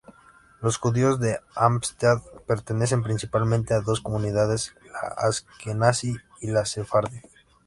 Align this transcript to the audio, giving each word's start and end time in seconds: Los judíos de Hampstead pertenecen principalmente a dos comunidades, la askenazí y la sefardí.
Los 0.63 0.77
judíos 0.77 1.19
de 1.19 1.41
Hampstead 1.53 2.17
pertenecen 2.47 3.03
principalmente 3.03 3.75
a 3.75 3.81
dos 3.81 4.01
comunidades, 4.01 4.73
la 4.91 5.07
askenazí 5.27 6.15
y 6.39 6.47
la 6.47 6.65
sefardí. 6.65 7.21